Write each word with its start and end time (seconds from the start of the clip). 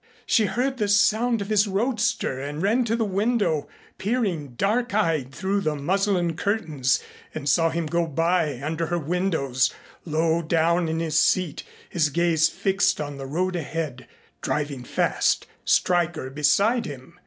She 0.25 0.45
heard 0.45 0.77
the 0.77 0.87
sound 0.87 1.43
of 1.43 1.49
his 1.49 1.67
roadster 1.67 2.39
and 2.41 2.59
ran 2.63 2.85
to 2.85 2.95
the 2.95 3.05
window, 3.05 3.67
peering 3.99 4.55
dark 4.55 4.95
eyed 4.95 5.31
through 5.31 5.61
the 5.61 5.75
muslin 5.75 6.35
curtains, 6.35 7.03
and 7.35 7.47
saw 7.47 7.69
him 7.69 7.85
go 7.85 8.07
by 8.07 8.59
under 8.63 8.87
her 8.87 8.97
windows, 8.97 9.71
low 10.03 10.41
down 10.41 10.89
in 10.89 10.99
his 10.99 11.19
seat, 11.19 11.61
his 11.87 12.09
gaze 12.09 12.49
fixed 12.49 12.99
on 12.99 13.17
the 13.19 13.27
road 13.27 13.55
ahead, 13.55 14.07
driving 14.41 14.83
fast, 14.83 15.45
Stryker 15.65 16.31
beside 16.31 16.87
him. 16.87 17.19